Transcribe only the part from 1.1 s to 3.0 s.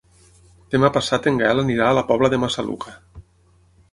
en Gaël anirà a la Pobla de Massaluca.